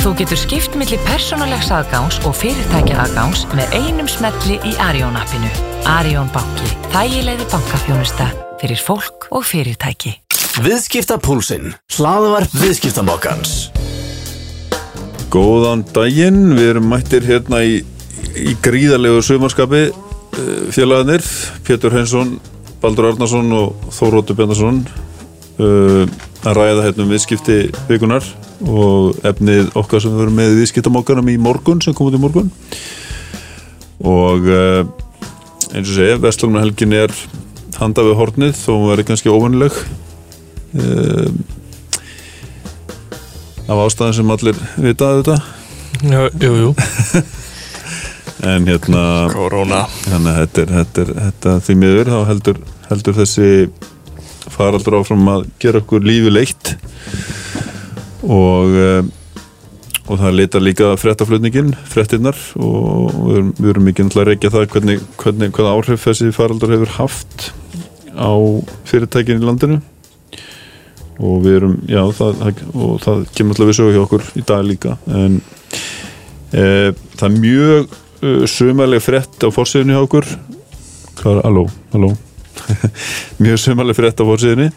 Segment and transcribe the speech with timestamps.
[0.00, 5.50] Þú getur skipt millir persónulegs aðgáns og fyrirtækja aðgáns með einum smelli í Arjón appinu.
[5.92, 6.70] Arjón banki.
[6.94, 8.30] Þægilegði bankafjónusta
[8.62, 10.14] fyrir fólk og fyrirtæki.
[10.64, 11.74] Viðskiptapúlsinn.
[11.98, 13.54] Hlaðvarp viðskiptamokkans.
[15.28, 17.82] Góðan daginn, við erum mættir hérna í,
[18.40, 19.90] í gríðarlegu sumarskapi
[20.72, 21.28] félagarnir,
[21.68, 22.38] Pétur Hensson,
[22.80, 24.80] Baldur Arnarsson og Þóróttur Bjarnarsson
[25.60, 26.06] uh,
[26.40, 28.24] að ræða hérna um viðskipti vikunar
[28.66, 32.50] og efnið okkar sem við verum með viðskiptamokkanum í morgun sem kom út í morgun.
[34.00, 34.82] Og uh,
[35.70, 37.14] eins og segja, Vestlunum helgin er
[37.80, 39.76] handa við hornið þó hún verður kannski óvannileg
[40.76, 41.28] uh,
[43.70, 45.38] af ástæðan sem allir vitaðu þetta
[46.00, 46.70] Jú, jú, jú.
[48.50, 49.02] en hérna
[49.32, 49.84] Korona.
[50.06, 53.48] þannig að þetta, er, þetta, er, þetta því miður þá heldur, heldur þessi
[54.50, 56.74] faraldur áfram að gera okkur lífi leitt
[58.26, 59.02] og eh,
[60.10, 63.14] og það leita líka frettaflutningin frettinnar og
[63.60, 67.50] við erum, ekki náttúrulega að reykja það hvernig, hvernig, hvernig áhrif þessi faraldur hefur haft
[68.18, 68.32] á
[68.90, 69.78] fyrirtækin í landinu.
[71.20, 74.66] Og við erum, já, það, og það kemur alltaf við sögu hjá okkur í dag
[74.66, 74.96] líka.
[75.06, 75.36] En
[76.50, 76.64] e,
[77.20, 80.30] það er mjög uh, sumarlega frett á fórsíðunni hjá okkur.
[81.20, 82.14] Hvað er, halló, halló.
[83.44, 84.70] Mjög sumarlega frett á fórsíðunni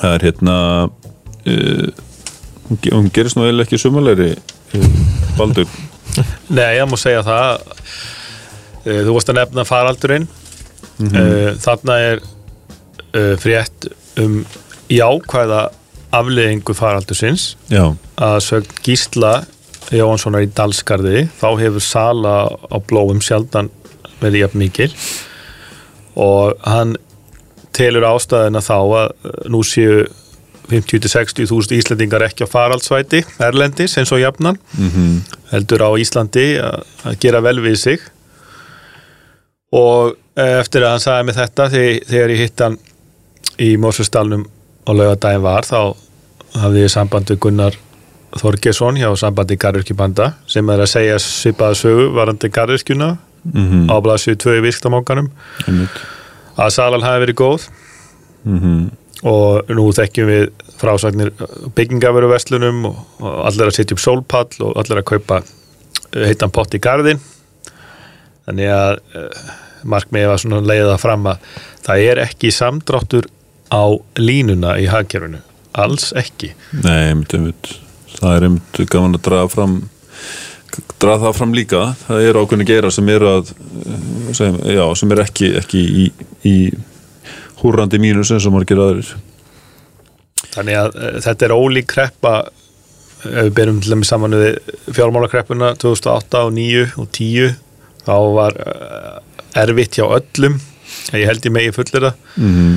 [0.00, 0.56] það er hérna
[0.88, 2.03] uh,
[2.68, 4.86] hún ge- hún gerist nú eiginlega ekki sumarlegri uh,
[5.38, 5.66] Baldur.
[6.54, 7.60] Nei, ég má segja það
[8.84, 10.26] Eh, Þú varst að nefna faraldurinn.
[11.00, 11.14] Mm
[11.64, 12.18] Þarna er
[13.40, 13.86] frétt
[14.20, 14.34] um
[14.92, 15.62] jákvæða
[16.12, 17.54] afleðingu faraldursins.
[17.72, 17.86] Já,
[18.20, 19.30] að sögn Gísla
[19.94, 22.34] Jóhanssonar í Dalskarði þá hefur sala
[22.68, 23.70] á blóum sjaldan
[24.20, 24.90] verið jafn mikil.
[26.20, 26.94] Og hann
[27.74, 30.04] telur ástæðina þá að eh, nú séu
[30.70, 34.60] 50-60 þúsund Íslendingar ekki á faraldsvæti Erlendis eins og jafnan.
[34.78, 35.22] Mm
[35.54, 36.82] heldur á Íslandi að,
[37.22, 38.04] gera vel við sig.
[39.74, 42.78] Og eh, eftir að hann sagði mig þetta þegar, ég hitt hann
[43.62, 44.46] í Mósusdalnum
[44.84, 45.94] og laugadaginn var þá
[46.58, 47.78] hafði ég samband við Gunnar
[48.34, 53.12] Þorgesson hjá sambandi Garðurkjubanda sem er að segja svipaða sögu varandi Garðurkjuna
[53.44, 55.30] mm á blaðsju 2 í vistamókanum
[55.68, 55.98] einmitt.
[56.56, 57.66] Að salan hafi verið góð.
[58.42, 58.90] Mm
[59.24, 60.48] og nú þekkjum við
[60.80, 61.32] frásagnir
[61.76, 62.98] byggingaföru verslunum og,
[63.48, 67.22] allir að setja upp sólpall og allir að kaupa eh, heitan pott í garðin
[68.44, 69.46] þannig að uh,
[69.88, 71.48] markmiði var svona að leiða fram að
[71.86, 73.28] það er ekki samdráttur
[73.72, 73.84] á
[74.20, 75.40] línuna í hagkerfinu.
[75.74, 76.52] Alls ekki.
[76.84, 77.70] Nei, einmitt, einmitt.
[78.14, 79.78] Það er einmitt gaman að draga fram
[81.02, 81.82] draga það fram líka.
[82.06, 83.52] Það eru ákveðni geira sem eru að
[84.36, 86.06] sem, já, sem eru ekki, ekki í,
[86.48, 86.54] í
[87.64, 89.14] húrrandi mínus eins og margir aðrir.
[90.54, 92.34] Þannig að uh, þetta er ólík kreppa
[93.24, 94.58] ef við berum til dæmis saman við
[94.92, 97.54] fjármálakreppuna 2008 og 9 og 10
[98.04, 99.14] þá var uh,
[99.64, 100.60] erfitt hjá öllum
[101.16, 102.76] ég held ég megi fullir það mm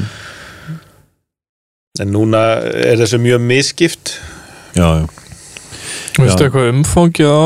[2.02, 4.18] en núna er þessu mjög misskipt.
[4.78, 5.08] Já, já,
[6.18, 6.48] Veistu Já.
[6.48, 7.46] eitthvað umfangið á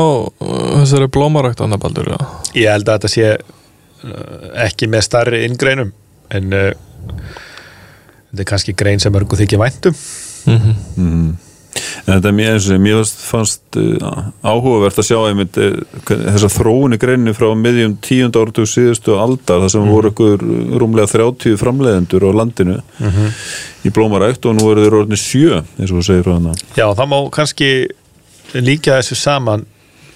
[0.80, 2.14] þessari blómarækt annabaldur?
[2.56, 3.26] ég held að þetta sé
[4.64, 5.92] ekki með starri inngreinum
[6.32, 6.56] en
[7.12, 9.96] þetta er kannski grein sem örgu þykja væntum
[10.42, 10.74] Mm -hmm.
[10.96, 11.36] mm
[12.06, 15.78] En þetta er mér eins og mér fannst, uh, áhugavert að sjá einmitt uh,
[16.08, 20.42] þessa þróun í greinni frá miðjum tíund áratu síðustu aldar þar sem voru ykkur
[20.82, 22.76] rúmlega 30 framleiðendur á landinu
[23.84, 26.86] í blómarækt og nú eru þeir orðinni sjö eins og þú segir frá hana Já,
[26.94, 27.70] það má kannski
[28.52, 29.66] líka þessu saman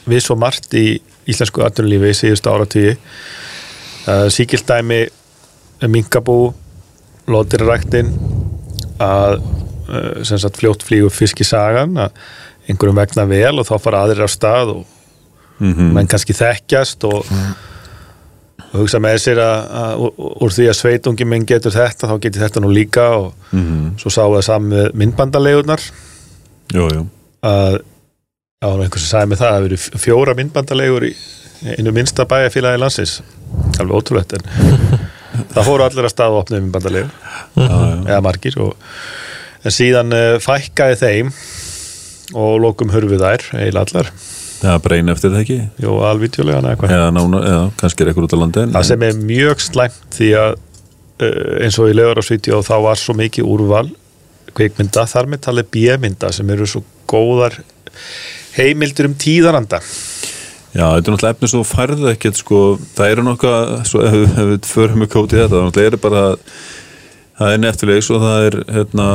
[0.04, 5.06] við svo margt í íslensku atvinnulífi í síðustu áratíði uh, síkildæmi
[5.88, 6.54] minkabú
[7.30, 8.10] lótiriræktin
[9.02, 12.20] að uh, sem sagt fljótt flýgu fiskisagan að
[12.66, 14.84] einhverjum vegna vel og þá fara aðrir á stað og
[15.60, 17.24] mm menn kannski þekkjast og,
[18.66, 22.16] og hugsa með sér að, að úr- úr því að sveitungi minn getur þetta þá
[22.26, 23.54] getur þetta nú líka og
[24.02, 25.86] svo sáum við saman með myndbandalegurnar
[27.46, 31.12] að já, nú einhvers sem sagði mig það að það verið fjóra myndbandalegur í
[31.78, 33.14] einu minnsta bæjarfélagi landsins.
[33.80, 34.44] Alveg ótrúlegt en
[35.52, 37.98] það fóru allir að stað og opnið myndbandalegur já, já.
[38.06, 38.88] eða margir og,
[39.66, 41.34] en síðan uh, fækkaði þeim
[42.36, 44.10] og lokum hurfið þær eiginlega allar,
[44.56, 45.58] Já, breyn eftir það ekki?
[45.84, 49.18] Jú, alvítjulega eða eitthvað eða, kannski er eitthvað út á landi en, það sem er
[49.20, 53.86] mjög slæmt því að uh, eins og í lögur á þá var svo mikið úrval
[54.56, 56.80] kvikmynda, þar með talið bíemynda sem eru svo
[57.10, 57.58] góðar
[58.56, 59.82] heimildur um tíðaranda
[60.76, 62.62] Já, þetta er náttúrulega efni svo færðu ekkert sko,
[62.96, 66.24] það eru nokkað svo ef, við- förum með kótið þetta, það náttúrulega er bara
[67.36, 69.06] það er Netflix og það er hérna,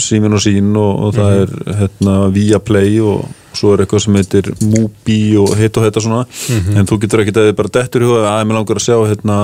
[0.00, 4.46] símin og sín og, og það er hérna, Viaplay og, svo er eitthvað sem heitir
[4.64, 6.22] Mubi og hitt og þetta svona.
[6.80, 8.96] En þú getur ekkert að þið bara dettur í huga að mér langar að sjá
[9.10, 9.36] hérna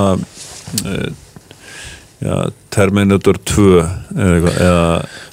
[0.88, 0.94] e,
[2.24, 2.34] já,
[2.74, 3.66] Terminator 2
[4.16, 4.86] eða, eða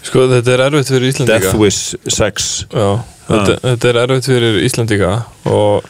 [0.06, 2.90] Sko þetta er erfitt fyrir Íslandika Death Wish 6 Já,
[3.32, 5.14] þetta, þetta er erfitt fyrir Íslandika
[5.50, 5.88] og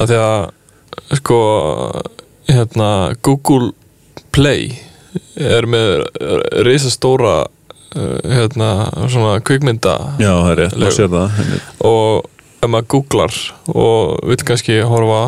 [0.00, 1.38] að því að sko
[2.50, 2.90] hérna
[3.26, 3.72] Google
[4.36, 4.72] Play
[5.40, 6.04] er með
[6.66, 8.70] risastóra uh, hérna
[9.08, 12.26] svona kvikmynda já, það er rétt, maður sér það og
[12.66, 13.38] ef maður googlar
[13.72, 15.22] og vil kannski horfa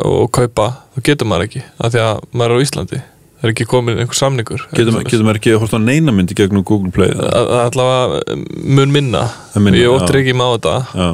[0.00, 3.00] og kaupa, þá getur maður ekki af því að maður er á Íslandi.
[3.40, 6.12] Það er ekki komin einhver samningur getur, ma- getur maður ekki að horfa á neina
[6.12, 7.28] myndi gegnum Google Play eða?
[7.38, 8.36] Að- að allavega
[8.76, 9.22] mun minna,
[9.54, 10.74] Það minna, ég óttir ekki má þetta.
[10.92, 11.08] Já,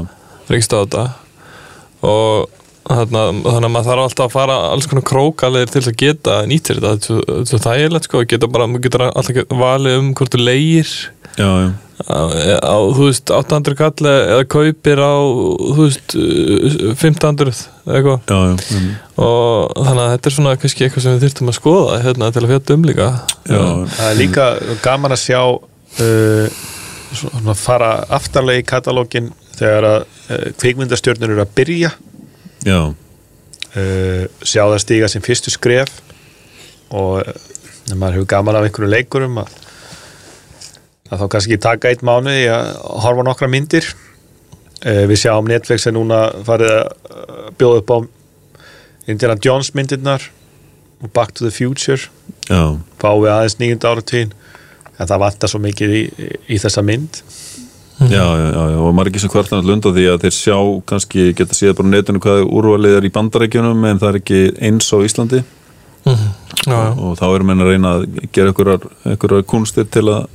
[0.51, 1.05] ringst á þetta.
[2.03, 2.49] Og
[2.87, 7.19] þannig að maður þarf alltaf að fara alls konar krókalegir til að geta nýttir þetta,
[7.27, 10.93] þetta er er þægilegt sko, geta bara, maður getur alltaf valið um hvort þú leigir
[11.37, 11.69] já, já,
[12.07, 12.21] á,
[12.63, 17.53] á þú veist 800 kall eða kaupir á þú veist uh, 1500
[17.87, 18.95] eða eitthvað já, já, já.
[19.27, 22.45] og þannig að þetta er svona kannski eitthvað sem við þyrftum að skoða hérna til
[22.45, 23.11] að fjalla um líka
[23.51, 23.61] já.
[23.97, 24.49] Það er líka
[24.85, 26.63] gaman að sjá uh,
[27.17, 31.93] svona fara aftarlega í katalógin þegar að uh, kvikmyndastjörnur eru að byrja.
[33.77, 36.01] Uh, sjá það stíga sem fyrstu skref
[36.91, 39.53] og uh, maður hefur gaman af einhverju leikurum að,
[41.11, 42.73] að þá kannski taka eitt mánuð í að
[43.05, 43.89] horfa nokkra myndir.
[44.83, 47.99] Uh, við sjáum Netflix er núna farið að bjóða upp á
[49.07, 50.25] Indiana Jones myndirnar
[51.03, 52.11] og Back to the Future.
[52.47, 52.79] Já.
[53.01, 54.35] fáum við aðeins nýjunda áratvín
[54.97, 56.03] en það vantar svo mikið í,
[56.55, 57.19] í þessa mynd
[57.97, 60.57] Já, já, já, já, og margir sem kvartan að lunda því að þeir sjá,
[60.91, 64.41] kannski geta séð bara á netinu hvað úrvalið er í bandarækjunum en það er ekki
[64.69, 65.41] eins á Íslandi
[66.07, 66.27] Mhm.
[66.67, 66.91] já, já.
[67.03, 70.27] og þá erum menn að reyna að gera einhverjar, kunstir til að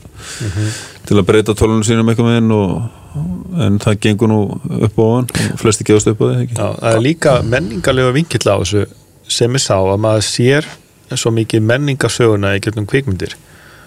[1.05, 4.39] til að breyta tólunum sínum eitthvað með henn og en það gengur nú
[4.83, 6.57] upp á hann og flesti gefast upp á því, ekki?
[6.57, 8.83] Já, það er líka menningarlega vinkill á þessu
[9.31, 10.65] sem ég sá að maður sér
[11.15, 13.37] svo mikið menningarsöguna í gegnum kvikmyndir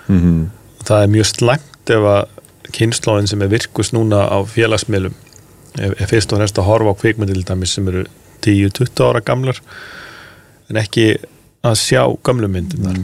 [0.08, 0.48] Mm
[0.84, 2.24] það er mjög slæmt ef að
[2.74, 5.14] kynnslóðin sem er virkus núna á félagsmiðlum
[5.78, 8.04] er, er fyrst og fremst að horfa á kvikmyndir til dæmis sem eru
[8.44, 9.60] 10-20 ára gamlar
[10.70, 11.08] en ekki
[11.64, 12.98] að sjá gamlu myndirnar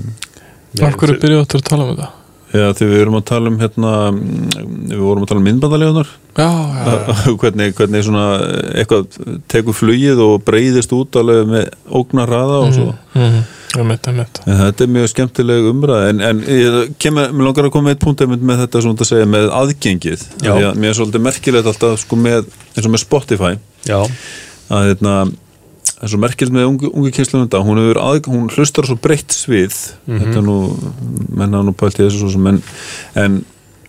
[0.86, 2.08] Af hverju byrjuðu áttur að tala um þetta?
[2.50, 4.50] Já, þegar við erum að tala um hérna, mm,
[4.90, 6.08] við vorum að tala um myndbandalegunar
[6.38, 6.46] Já,
[6.76, 7.32] já, já.
[7.42, 8.24] hvernig, hvernig svona
[8.74, 9.18] eitthvað
[9.50, 11.68] tekur flugið og breyðist út alveg með
[12.00, 13.40] ógnar hraða og svo Mhm.
[13.78, 14.40] Einmitt, einmitt.
[14.46, 18.02] Þetta er mjög skemmtileg umræð en, en ég kemur, mér langar að koma með eitt
[18.02, 20.24] punkt með þetta svona að segja með aðgengið.
[20.42, 23.52] Að mér er svolítið merkilegt alltaf sko með, eins og með Spotify.
[23.86, 24.00] Já,
[24.70, 25.14] að hérna
[26.00, 27.80] það er svo merkilegt með ungu, ungu kynslu þetta hún,
[28.26, 29.78] hún hlustar svo breytt svið.
[30.08, 30.58] Þetta er nú,
[31.36, 32.62] menna nú pælt í þessu en,
[33.20, 33.40] en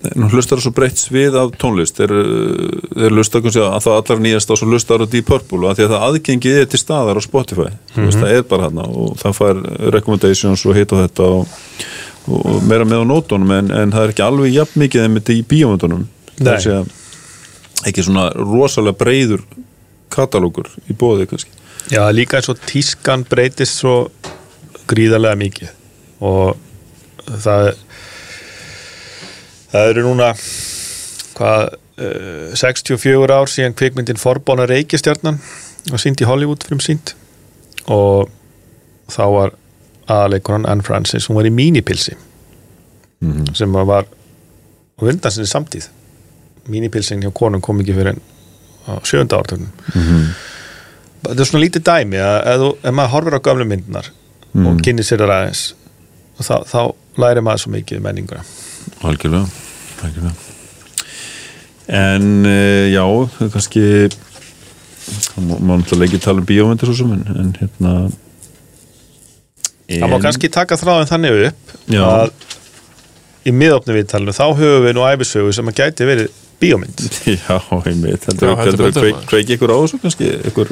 [0.02, 2.00] en hún hlustar á svo breytt svið af tónlist.
[2.00, 2.14] Þeir,
[2.96, 5.80] þeir hlustar kannski að það allar nýjast á svo hlustar á Deep Purple og að
[5.80, 7.68] því að það aðgengið er til staðar á Spotify.
[7.94, 9.62] Þú veist, það er bara hérna og það fær
[9.98, 11.60] recommendations og hitt og þetta og,
[12.32, 15.40] og meira með á nótunum en, en það er ekki alveg jafn mikið einmitt í
[15.54, 16.08] bíómyndunum.
[16.42, 16.98] Það er að
[17.92, 19.46] ekki svona rosalega breyður
[20.12, 21.54] katalógur í bóði kannski.
[21.92, 23.96] Já, líka eins og tískan breytist svo
[24.90, 25.72] gríðarlega mikið
[26.22, 26.58] og
[27.42, 27.72] það
[29.72, 30.32] það eru núna
[31.38, 35.40] hvað uh, 64 ár síðan kvikmyndin Forbóna Reykjastjarnan
[35.90, 37.16] var sínd í Hollywood fyrir sínd
[37.92, 38.30] og
[39.12, 39.56] þá var
[40.12, 42.14] aðaleikunan Anne Francis, hún var í mínipilsi.
[43.58, 45.88] Sem var á undan sinni samtíð.
[46.70, 48.20] Mínipilsin hjá konum kom ekki fyrir
[49.06, 49.70] sjönda ártögnum
[51.22, 54.08] þetta er svona lítið dæmi að ef, maður horfir á gamlu myndinar
[54.68, 55.62] og kynni sér það aðeins
[56.42, 56.82] þá, þá
[57.22, 58.44] læri maður svo mikið um menninguna.
[59.06, 59.46] Algjörlega,
[60.08, 60.36] algjörlega.
[62.02, 63.04] en uh, já
[63.38, 63.86] það er kannski
[65.12, 67.94] það má náttúrulega ekki tala um bíómyndir svo sem en, en hérna
[69.92, 72.04] það má kannski taka þráðin þannig upp Já.
[72.06, 72.30] að
[73.50, 76.30] í miðopni viðtalinu þá höfum við nú æfisögu sem að gæti verið
[76.62, 77.02] bíómynd
[77.34, 79.28] Já, einmitt, heldur heldur að betur, kveik, maður.
[79.34, 80.72] kveiki ykkur á þessu kannski ykkur,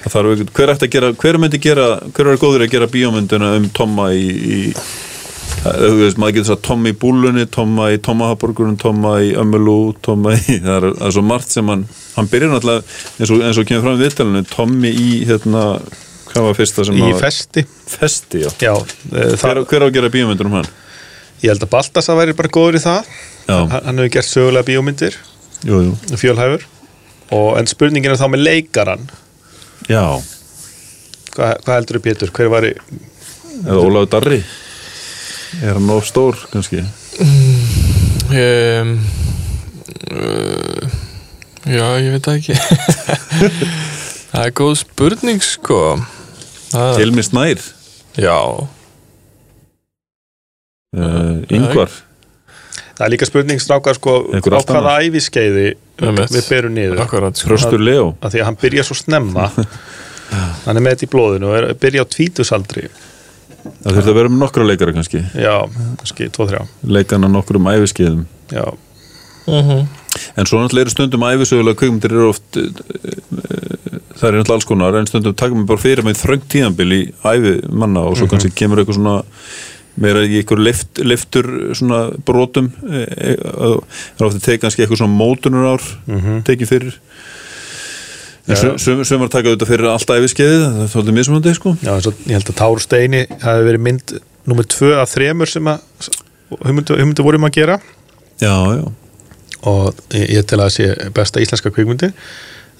[0.00, 2.88] það þarf ykkur, hver ætti að gera hver myndi gera, hver er góður að gera
[2.96, 4.96] bíómynduna um Tomma í, í það-
[5.64, 10.58] veist, maður getur sagt Tomma í búlunni Tomma í Tommahaborgurinn, Tomma í Ömmulú, Tomma í,
[10.58, 12.84] það er, það er svo margt sem hann, hann byrjar náttúrulega
[13.20, 15.64] eins og, eins og kemur fram í viðtalinu, Tommi í hérna,
[16.30, 17.66] hvað var fyrsta sem í var festi.
[17.90, 20.70] Festi, já, já, eh, hver, það, hver á að gera bíómyndur um hann?
[21.40, 23.12] ég held að Baltasar væri bara góður í það.
[23.46, 25.12] Já, hann hann hefur gert sögulega
[25.64, 25.78] jú,
[26.16, 26.66] fjölhæfur.
[27.30, 29.08] En spurningin er þá með leikaran
[29.88, 30.02] já.
[31.30, 32.72] Hvað, hvað heldur þú Pétur, hver var í
[33.60, 34.40] eða Ólafur Darri
[35.62, 36.84] er hann of stór kannski?
[38.30, 38.96] Um,
[40.10, 40.98] uh,
[41.70, 42.54] Já, ég veit ekki.
[44.30, 45.80] Það er góð spurning sko.
[46.98, 47.60] Hilmi Snær.
[48.18, 48.38] Já,
[50.98, 51.90] uh, Yngvar
[53.00, 56.98] Það er líka spurning strákar sko á hvaða æfiskeiði við berum niður.
[57.06, 57.78] Akkurat sko.
[57.80, 58.10] Leo.
[58.20, 59.46] Að því að hann byrja svo snemma.
[60.64, 62.84] Hann er með þetta í blóðinu og er byrja á tvítusaldri
[63.60, 65.24] Það þurfti að vera með nokkra leikara kannski.
[65.36, 65.54] Já,
[66.00, 66.62] kannski 2-3
[66.96, 68.64] Leikana nokkrum æfiskeiðum já,
[69.50, 69.86] Mhm.
[70.36, 72.66] En svo náttúrulega eru stundum æfisögulega kvikmyndir eru oft uh,
[74.18, 77.00] það er náttúrulega alls konar en stundum takum við bara fyrir með þröngt tíðanbil í
[77.24, 79.14] æfi manna og svo kannski kemur eitthvað svona
[80.00, 81.48] meira í eitthvað lift, liftur
[81.78, 85.88] svona brotum e, e, það er ofta tekið kannski eitthvað svona mótunar ár
[86.46, 87.00] tekið fyrir
[88.50, 88.60] en Já.
[88.60, 91.74] sum, sum, sumar taka þetta fyrir allt æfiskeiðið, það er svolítið mismunandi sko.
[91.84, 94.14] Já og ég held að Táru Steini hafi verið mynd
[94.50, 96.10] nummer 2 af þremur sem að
[96.58, 97.78] hugmyndu, vorum að gera.
[98.42, 98.84] Já, já,
[99.70, 102.10] og ég, ég tel að það sé besta íslenska kvikmyndi.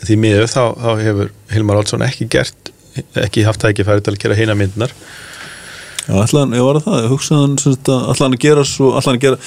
[0.01, 2.71] Því miður þá, þá hefur Hilmar Olsson ekki gert
[3.19, 7.07] ekki haft tækifæri til að gera heina myndnar já, ætlaðan, ég var að það?
[7.13, 9.41] Hugsaðan, ætlaðan að gera svo ætlaðan að gera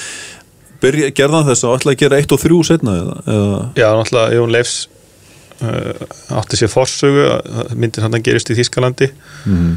[0.84, 3.16] byrja, gerðan þess og ætlaðan að gera eitt og þrjú setna eða,
[3.76, 4.76] Já, náttúrulega Jón Leifs
[5.62, 9.10] átti sér forsögu að myndin hann gerist í Þískalandi
[9.46, 9.74] mm.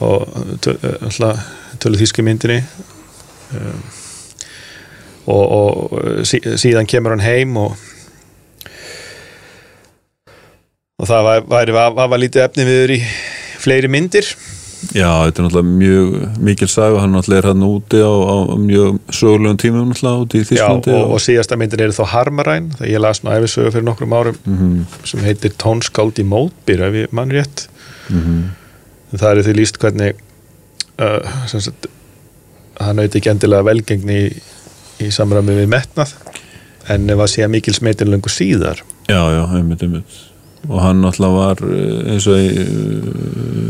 [0.00, 0.24] og
[0.64, 1.34] töl, uh, náttúrulega
[1.80, 2.60] tölu þíski myndinni
[3.56, 3.82] um,
[5.30, 7.76] og, og sí, síðan kemur hann heim og
[11.00, 13.00] og það var, væri var, var lítið efni viður í
[13.60, 14.28] fleiri myndir
[14.96, 18.36] Já, þetta er náttúrulega mjög mikil sag og hann náttúrulega er hann úti á, á
[18.58, 22.70] mjög sögulegum tímum náttúrulega úti í Já, Þísklandi og, og síðasta myndin er þá Harmaræn
[22.78, 24.72] þegar ég las nú æfisögu fyrir nokkrum árum Mhm,
[25.04, 27.66] sem heitir Tónskáld í mótbyr ef ég mann rétt.
[28.08, 28.40] Mhm.
[29.12, 30.14] en það er því líst hvernig
[30.98, 31.86] uh, sagt,
[32.80, 34.42] hann auðvitað ekki endilega velgengni í,
[35.04, 36.14] í samræmi við metnað
[36.90, 38.80] en var síðan mikil smetin löngu síðar.
[39.10, 40.18] Já, já, einmitt, einmitt.
[40.68, 43.69] Og hann náttúrulega var eh, eins og uh,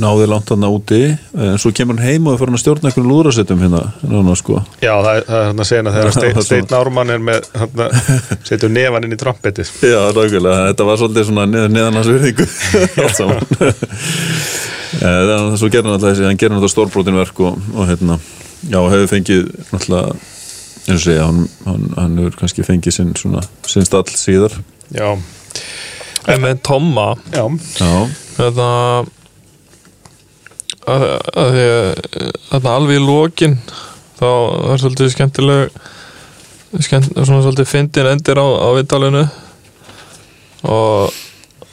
[0.00, 1.00] náði langt hann úti.
[1.38, 4.60] En svo kemur hann heim og farin að stjórna einhvern lúðrasettum hérna núna sko.
[4.82, 7.48] Já, það, það er hann að segja þegar það- Steinn Ármann er með
[8.48, 9.72] setur nefan inn í trompetið.
[9.84, 12.48] Já, nákvæmlega, þetta var svolítið svona neð, neðan hans virðingu
[13.04, 13.44] allt saman.
[14.94, 17.88] Eh, Þannig að svo gerir hann alltaf þessi hann gerir náttúrulega stórbrotin verk og, og
[17.88, 18.14] hérna,
[18.70, 20.12] já, hefur fengið náttúrulega
[20.84, 24.54] eins og segja, hann, hann, hann hefur kannski fengið sinn svona, sinn stall síðar.
[24.94, 25.08] Já,
[26.30, 27.42] En með Tomma já,
[27.80, 27.90] Já,
[28.38, 28.68] Þetta
[30.90, 31.04] að,
[31.54, 31.66] því
[32.56, 33.58] að alveg í lokin
[34.18, 34.28] þá
[34.72, 35.76] er svolítið skemmtileg
[36.82, 39.24] skemmt, svona svolítið fyndin endir á, á viðtalinu.
[40.64, 41.20] Og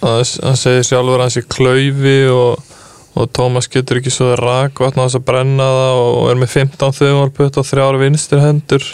[0.02, 2.76] hann segir sjálfur að hann sé klaufi og,
[3.16, 6.54] og Tómas getur ekki svo rak vatn á þess að brenna það og er með
[6.58, 8.88] 15 þauðmálputt og þrjár vinstur hendur.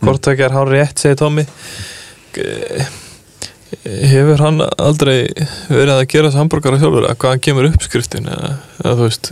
[0.00, 1.46] Hvort það er hár rétt, segir Tómi
[3.84, 5.30] hefur hann aldrei
[5.70, 9.30] verið að gera þessi hambúrgara sjálfur að hvað hann kemur uppskriftin eða, eða þú veist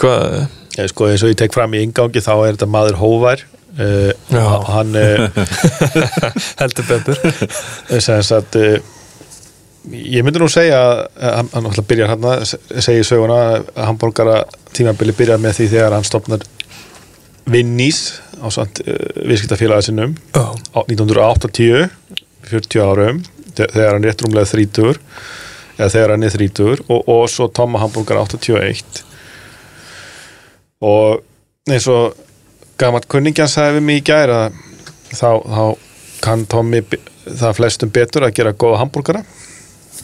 [0.00, 0.38] hvað,
[0.78, 3.44] ég, sko eins og ég tek fram í ingangi þá er þetta maður hóvær
[3.78, 4.44] uh, Já.
[4.72, 5.28] hann uh,
[6.60, 7.20] heldur betur
[8.00, 8.76] sem sagt uh,
[9.92, 11.04] ég myndi nú segja að
[11.40, 14.38] hann, hann byrjar hann að segja í söguna að hambúrgara
[14.74, 16.44] tímabili byrjar með því þegar hann stopnar
[17.50, 17.98] Vinnís
[18.40, 18.94] á samt uh,
[19.28, 20.46] viðskiptafélagi sinnum Já.
[20.72, 21.90] á 1980
[22.48, 23.18] 40 árum
[23.56, 24.96] þe- þegar hann er rétt rúmlega 30
[25.74, 29.04] eða þegar hann er 30 og, og svo Tomma Hamburger 81
[30.84, 31.22] og
[31.70, 32.14] eins og
[32.80, 34.40] gammalt kunningjan sagði við mig í gæra
[35.14, 35.64] þá, þá
[36.24, 39.22] kann be- það flestum betur að gera góða hambúrgara.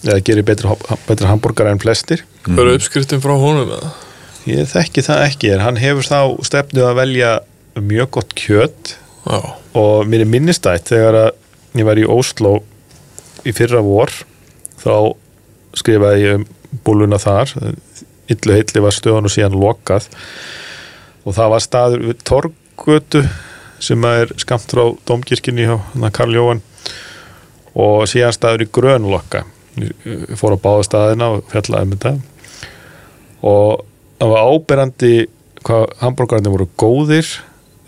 [0.00, 0.76] Eða gerir betra,
[1.08, 2.22] betra hambúrgara en flestir.
[2.46, 3.90] Verður uppskriftin frá honum eða?
[4.48, 5.50] Ég þekki það ekki.
[5.52, 7.32] En hann hefur þá stefnu að velja
[7.80, 8.94] mjög gott kjöt.
[9.26, 9.40] Já,
[9.76, 11.30] og mér er minnistætt þegar að
[11.76, 12.54] ég var í Ósló
[13.44, 14.08] í fyrra vor
[14.80, 14.94] þá
[15.76, 16.46] skrifaði ég um
[16.86, 17.52] búluna þar.
[18.32, 20.08] Illu heilli var stöðan og síðan lokað
[21.24, 23.22] og það var staður við Torgötu
[23.80, 26.62] sem er skamt frá Dómkirkjunni hjá hana Karl Jóhann.
[27.78, 29.44] Og síðan staður í Grönlokka.
[29.80, 32.14] Ég fór á báða staðina og fjallaði um þetta.
[33.46, 33.84] Og
[34.20, 35.14] það var áberandi
[35.64, 37.30] hvað hambúrgarnir voru góðir.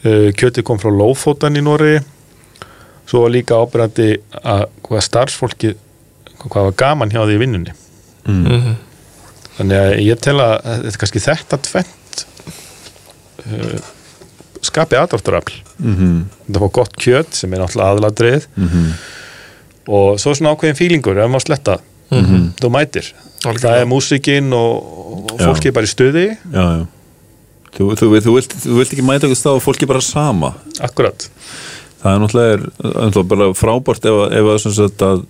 [0.03, 1.99] Eh, kjötið kom frá Lófótan í Nóri
[3.13, 4.09] svo var líka ábyrgandi
[4.41, 5.75] að hvað starfsfólki
[6.43, 7.75] hvað var gaman hjá því í vinnunni.
[8.27, 8.77] Mm.
[9.59, 12.02] Þannig að ég tel að þetta er kannski þetta tvent
[14.63, 18.93] skapi aðdátturafl mhm, þetta var gott kjöt sem er náttúrulega aðladrið mhm.
[19.91, 21.73] Og svo svona ákveðin fílingur ef maður sletta,
[22.15, 22.43] Mhm.
[22.61, 23.07] þú mætir.
[23.43, 26.23] Það er músikinn og, og fólki er bara í stuði.
[26.53, 26.85] Já, já.
[27.75, 30.53] Þú, þú, þú, vilt, þú vilt ekki mæta okkur stað og fólki bara sama?
[30.79, 31.27] Akkurat.
[32.05, 32.63] Það er náttúrulega er,
[33.19, 35.25] er bara frábært ef, að- ef, að, sem sagt að,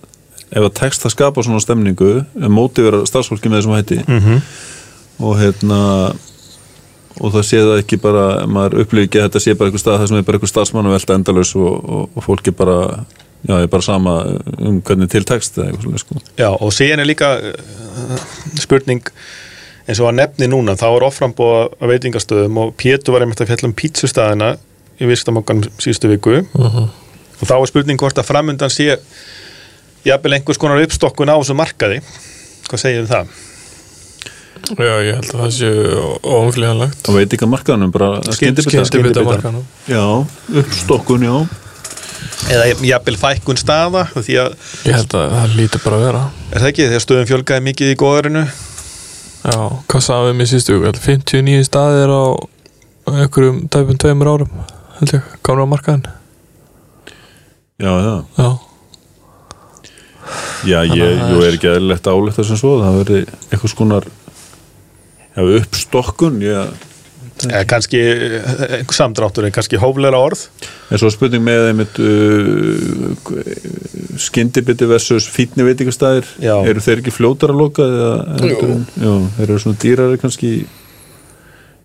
[0.53, 2.11] ef að tekst að skapa svona stemningu
[2.53, 3.99] mótivera starfsfólki með þessum hætti.
[4.05, 4.41] Mhm.
[5.23, 5.81] og hérna
[7.19, 9.99] og það sé það ekki bara maður upplýði ekki að þetta sé bara einhver stað
[10.01, 12.77] það sem er bara einhver starfsmann og velta endalaus og, og, og fólki bara
[13.43, 14.15] já, er bara sama
[14.57, 16.21] um hvernig til tekst eða eitthvað svolítið sko.
[16.39, 18.27] Já, og síðan er líka uh,
[18.61, 19.03] spurning
[19.83, 23.51] eins og að nefni núna, þá er offrambóð að veitingastöðum og Pétur var einmitt að
[23.51, 24.51] fjalla um pítsustæðina
[25.01, 26.37] í vistamokkanum síðustu viku.
[26.53, 28.93] Og þá er spurning hvort að framundan sé
[30.07, 31.99] jafnvel einhvers konar uppstokkun á þessu markaði.
[32.69, 33.33] Hvað segir um það?
[34.63, 35.69] Já, ég held að það sé
[36.23, 37.01] óumflýjanlegt.
[37.11, 40.03] Og veit ekki að markaðanum bara Skyndibita markanum já,
[40.61, 41.35] uppstokkun, já.
[42.53, 44.55] Eða jafnvel fækkun staða því að,
[44.87, 46.21] Ég held að það lítur bara að vera.
[46.51, 48.43] Er það ekki, þegar stöðum fjölgaði mikið í góðarinu
[49.43, 49.57] Já,
[49.91, 51.03] hvað sagðum við mér sístu viku?
[51.03, 52.23] 59 staðir á
[53.11, 54.51] einhverjum tæpum tveimur árum
[55.01, 56.05] held ég, komur á markaðin
[57.83, 58.47] já, já, Já,
[60.63, 63.19] já ég, það jú, er- ekki eðlilegt að áletta sem svo það verði
[63.51, 64.07] eitthvað skonar
[65.35, 66.63] já, uppstokkun já,
[67.49, 70.43] eða kannski eh, samdráttur en kannski hófleira orð.
[70.93, 73.33] En svo spurning með einmitt uh,
[74.21, 76.27] skyndibiti versus fítni veitingastæðir
[76.69, 78.11] eru þeir ekki fljótar að loka eða
[78.43, 80.51] heldur en- já, þeir eru svona dýrari kannski.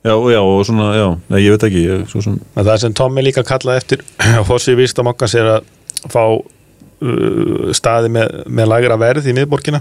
[0.07, 2.93] Já, já, og svona, já, nei, ég veit ekki ég, svo sem, En það sem
[2.97, 5.73] Tommi líka kallaði eftir á fossi vistamokkans er að
[6.13, 9.81] fá uh, staði með, með lagra verð í miðborgina.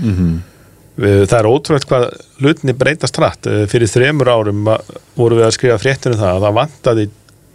[0.00, 0.38] Mm Við-
[0.98, 2.04] Það er ótrúlega hvað
[2.42, 3.46] hlutni breytast hratt.
[3.46, 4.80] Eh, fyrir þremur árum va-
[5.14, 7.04] voru við að skrifa fréttur um það að það vantaði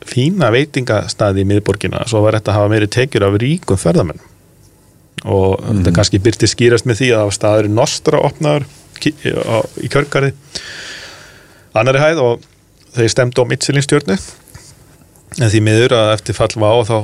[0.08, 2.06] fína veitingastaði í miðborgina.
[2.08, 4.22] Svo var þetta að hafa meiri tekjur af ríkum ferðamenn
[5.26, 8.66] og þetta kannski byrti skýrast með því að það var staður í Nostra opnaður
[9.04, 10.32] á- í kjörgarði.
[11.76, 12.42] Annari hæð og
[12.96, 14.18] þeir stemdu á Michelin-stjörnu
[15.42, 16.98] en því miður að eftir fall vá þá,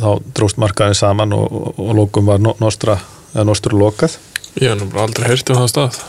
[0.00, 2.98] þá dróst markaðin saman og, og, og lókum var No- Nostra
[3.34, 4.16] eða Nostra lokað
[4.60, 6.00] ég hef nú bara aldrei heyrt um það stað.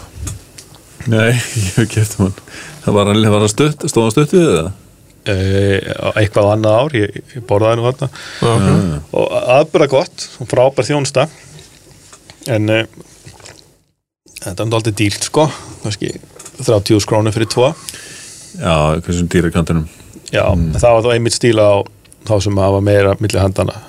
[1.11, 1.31] Nei,
[1.63, 2.39] ég hef ekki eftir mann
[2.83, 4.69] það var hann, var hann stutt, stóð hann stutt við það
[5.31, 5.35] e,
[6.19, 8.09] eitthvað á annað ár ég, ég borðaði nú þarna.
[8.43, 9.09] Já, ok.
[9.19, 11.27] og aðbyrða gott og frábær þjónsta
[12.51, 12.81] en e,
[14.41, 15.47] þetta er aldrei dýrt sko.
[15.83, 16.11] Kannski
[16.59, 17.71] 30 skrónur fyrir tvo.
[18.59, 19.87] Já, hversum dýrakantinum.
[20.33, 21.75] Já, það var þá einmitt stíla á
[22.27, 23.79] þá sem hafa meira milli handana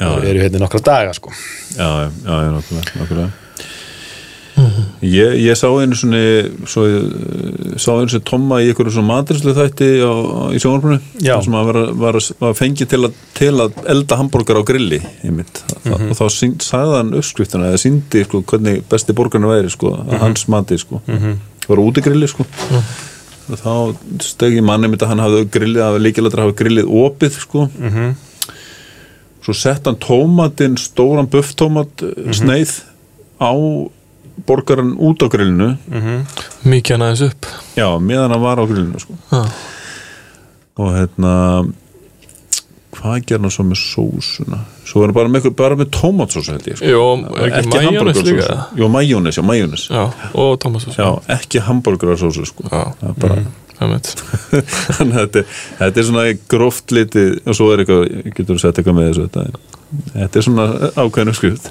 [0.00, 1.30] já, eru hérna nokkra daga sko
[1.76, 3.30] já, já, já, nákvæmlega, nákvæmlega.
[5.00, 6.18] Ég, ég sá einu svona
[6.68, 7.04] svo, ég,
[7.80, 10.12] sá einu svona Tomma í einhverju svona maturslu þætti á,
[10.52, 10.98] í sjónarbrunni
[11.46, 15.62] sem að var, var, var fengið til að, til að elda hambúrgar á grilli einmitt.
[15.86, 16.10] Mhm.
[16.12, 20.10] og þá sín, sagði hann uppskriftina eða síndi sko, hvernig besti borgarna væri sko, Mhm.
[20.12, 21.00] að hans mati sko.
[21.08, 22.44] það var út í grilli sko.
[23.50, 23.72] og þá
[24.20, 27.70] steg ég manni mitt að hann hafði grillið, að hafa grillið opið sko.
[27.78, 28.12] Mhm.
[29.44, 32.32] Svo sett hann tómatinn stóran bufftómat Mhm.
[32.32, 32.72] sneið
[33.40, 33.52] á
[34.46, 35.76] borgaran út á grillinu
[36.64, 39.14] mikið hann aðeins upp já, meðan hann var á grillinu sko.
[39.32, 39.44] Já.
[40.80, 41.34] og hérna
[43.00, 46.66] hvað gerði hann svo með sósuna svo er hann bara með, bara með tómatsósu held
[46.68, 46.86] ég sko.
[46.90, 47.04] Jó,
[47.46, 50.02] ekki líka Jú, majónes, já, majónes Já,
[50.34, 52.64] og Thomas Já, ekki hambúrgararsósu sko.
[52.72, 53.69] Er bara, það með
[54.96, 55.42] þannig að þetta,
[55.80, 59.26] þetta er svona gróft litið og svo er eitthvað, getur þú sett eitthvað með þessu
[59.26, 59.76] þetta,
[60.14, 60.66] þetta er svona
[60.96, 61.70] ákveðinu skrift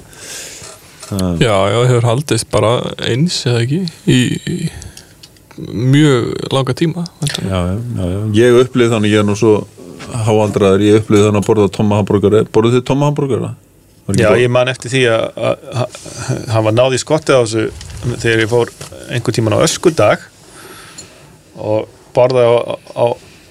[1.10, 4.58] Já, já, hefur haldist bara eins eða ekki í, í
[5.66, 8.20] mjög langa tíma já, já, já, já.
[8.38, 9.56] ég upplýð þannig ég er nú svo
[10.26, 13.50] háaldraður, ég upplýð þannig að borða tomma hambúrgara, borðið þið
[14.10, 15.86] ekki Já, ég man eftir því að,
[16.50, 17.64] hann var náði skottið á þessu
[18.22, 18.72] þegar ég fór
[19.10, 20.24] einhver tíman á öskudag
[21.60, 22.54] og borðaði á,
[22.96, 23.04] á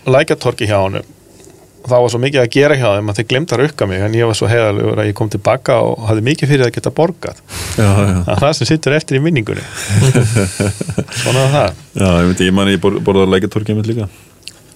[0.09, 3.55] lækjartorki hjá hann og það var svo mikið að gera hjá þeim að þeir glemta
[3.55, 6.51] að rukka mig en ég var svo heiðalegur að ég kom tilbaka og hafði mikið
[6.51, 7.39] fyrir að geta borgað.
[7.79, 8.01] Það
[8.35, 9.63] er það sem sittur eftir í minningunni.
[11.21, 11.79] Svona var það.
[11.95, 14.09] Já, ég veit, ég man ég bor- borðaði lækjartorkið mitt líka.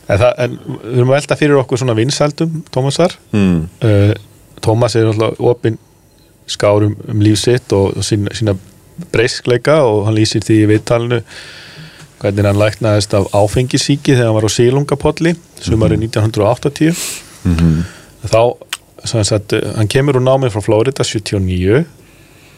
[0.03, 3.17] En, það, en við erum að velta fyrir okkur svona vinsældum Tómasar.
[3.35, 3.59] Mm.
[3.83, 4.13] uh,
[4.63, 5.77] Tómas er alltaf opinn
[6.51, 8.55] skárum um líf sitt og, og sína, sína
[9.13, 11.21] breyskleika og hann lýsir því í viðtalinu
[12.23, 16.95] hvernig hann læknaðist af áfengisíki þegar hann var á sílungapolli sumari 1980
[18.31, 18.41] þá
[19.03, 21.83] sem sagt, hann kemur úr námið frá Florida 79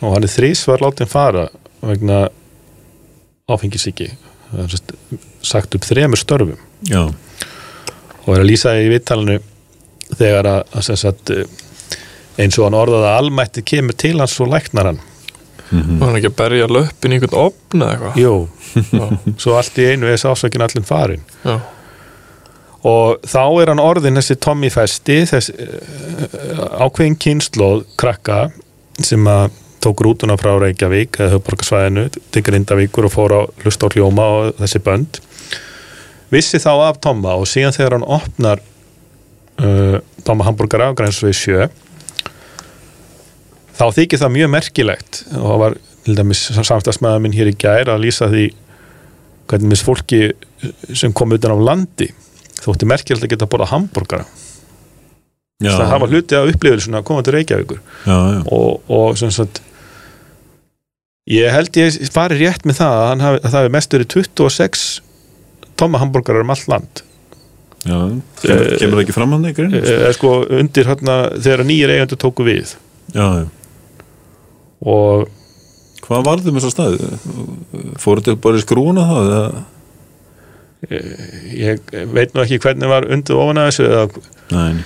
[0.06, 1.48] og hann er þrísvar látin fara
[1.86, 2.28] vegna
[3.50, 4.12] áfengisíki.
[4.70, 4.94] Sagt
[5.46, 6.62] sagt upp þremur störfum.
[6.90, 7.06] Já,
[8.26, 9.40] og er að lýsa í vittalinu
[10.16, 11.34] þegar að, að sagt,
[12.42, 15.02] eins og hann orðaði að almætti kemur til hans og læknar hann
[15.72, 18.20] Var hann ekki að berja löppin í einhvern opn eða eitthvað?
[18.22, 18.36] Jú,
[19.42, 21.56] svo allt í einu er sásökin allir farin já,
[22.86, 28.50] og þá er hann orðin þessi Tommy Festi þessi uh, ákveðin kynnslóð krakka
[29.02, 29.50] sem að
[29.86, 35.20] tók rútuna frá Reykjavík eða höfborgarsvæðinu til Grindavíkur og fór á hljóma og þessi bönd.
[36.34, 38.64] Vissi þá af Tomma og síðan þegar hann opnar
[39.62, 41.68] uh, Tomma Hamburgara á Grænsvið 7
[43.76, 47.92] þá þykir það mjög merkilegt og það var til dæmis samstagsmaður minn hér í gær
[47.92, 48.46] að lýsa því
[49.50, 50.22] hvernig mis fólki
[50.94, 52.10] sem kom utan á landi
[52.62, 54.26] þótti merkilegt að geta borða hambúrgara
[55.62, 58.40] já, það hafa hluti af upplifilsuna að koma til Reykjavíkur já, já.
[58.56, 59.62] og, og sem sagt
[61.30, 64.88] ég held ég fari rétt með það að, hafi, að það hefur mest verið 26
[65.76, 67.04] tóma hambúrgarar um allt land
[67.86, 68.00] já.
[68.42, 69.78] Kemur, kemur það ekki fram hann ykkur?
[69.82, 72.76] eða sko undir hérna þegar nýjir eigendur tóku við
[73.14, 73.46] Já, já
[74.86, 75.32] og
[76.06, 77.08] Hvað varðum þess að staði?
[77.98, 79.30] Fóruð þið bara í skrúna það?
[79.36, 79.64] Eða?
[80.86, 81.80] ég
[82.14, 84.84] veit nú ekki hvernig var undir ofan að þessu eða, Nei,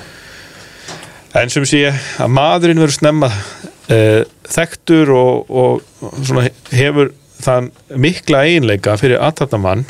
[1.42, 8.46] en sem sé að maðurinn verður snemma uh, þekktur og, og svona hefur þann mikla
[8.48, 9.86] eiginleika fyrir aðtarnamann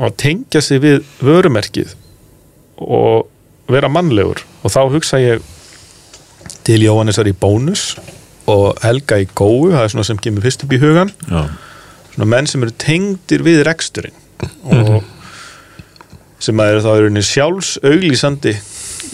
[0.00, 1.94] og tengja sig við vörumerkið
[2.82, 3.28] og
[3.70, 5.44] vera mannlegur og þá hugsa ég
[6.66, 7.92] til Jóhannesar í bónus
[8.50, 11.46] og Helga í góu, það er svona sem kemur fyrst upp í hugan já,
[12.14, 14.18] svona menn sem eru tengdir við reksturinn
[14.66, 15.02] og
[16.42, 18.52] sem að eru þá í rauninni sjálfs auglýsandi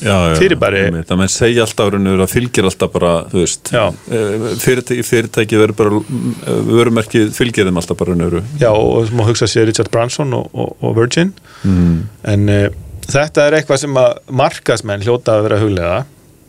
[0.01, 0.83] já, já Fyrirbæri.
[1.09, 6.01] Það menn segja alltaf að fylgir alltaf bara, þú veist eh, fyrirtæki, fyrirtæki verður bara
[6.01, 10.33] eh, vörumerkið fylgir þeim alltaf bara raunur Já, og sem að hugsa sér Richard Branson
[10.38, 11.35] og, og, og Virgin.
[11.67, 11.97] Mm.
[12.33, 12.67] en uh,
[13.09, 15.99] þetta er eitthvað sem að markasmenn hljóta að vera huglega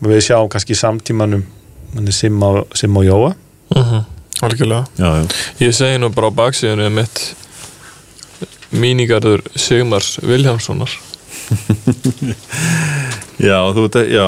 [0.06, 1.44] við sjáum kannski samtímanum
[2.15, 3.34] Sim og, Sim og Jóa.
[3.75, 4.06] Mhm,
[4.41, 4.86] Algjörlega.
[4.97, 5.25] Já, já,
[5.60, 7.36] Ég segi nú bara á baksíðinu mitt
[8.71, 10.89] mínigarður Sigmars Viljámssonar
[13.49, 14.28] já, þú veit að, já.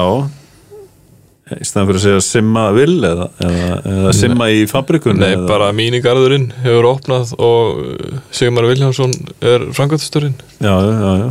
[1.52, 5.46] Í staðan fyrir að segja simma vil eða, eða, eða simma í fabrikunni Nei, eða,
[5.50, 11.28] bara mínigarðurinn hefur opnað og uh, Sigmar Viljámsson er framkvæmtasturinn Já, já, já,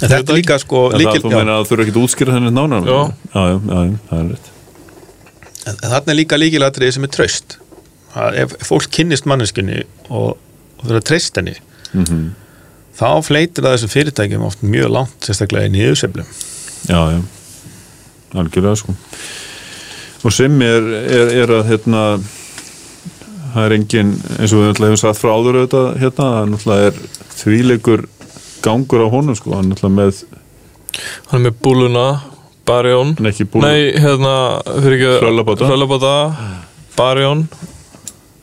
[0.00, 2.86] þetta er líka sko þú meina að þú eru ekkert útskýra þenni nánar.
[2.88, 3.00] Já.
[3.34, 4.46] já, já, já, já, það er rétt
[5.68, 7.58] en þarna er líka líkilatriði sem er tröst
[8.18, 11.56] að ef fólk kynnist manneskunni og, og fyrir að treyst henni
[11.92, 12.30] mm
[13.00, 16.26] þá fleitir það þessum fyrirtækjum oft mjög langt sérstaklega í nýðuseflum
[16.88, 17.20] Já, já,
[18.40, 18.94] algjörlega sko.
[20.24, 22.02] Og simmi er, er, er að hérna
[23.54, 26.90] það er engin, eins og við náttúrulega hefum sagt frá áður auðvitað hérna, það náttúrulega
[26.90, 27.00] er
[27.40, 28.04] þvíleikur
[28.64, 30.22] gangur á honum sko, hann náttúrulega með,
[31.30, 32.04] Hann er með búluna,
[32.68, 34.34] Barjón ekki Nei, hérna,
[34.82, 35.68] fyrir ekki Hröllabáta.
[35.70, 36.14] Hröllabáta,
[36.96, 37.46] Barjón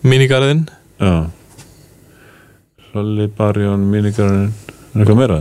[0.03, 0.65] Mínigarðinn
[1.01, 1.29] Já
[2.91, 4.49] Hralli, Barjón, Mínigarinn
[4.95, 5.39] er eitthvað meira?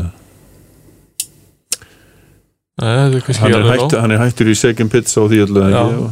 [2.76, 3.94] Nei, þetta er kannski er, alveg nóg.
[4.02, 5.62] hann er hættur í Second Pizza og því Já, ekki?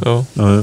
[0.01, 0.55] já Já.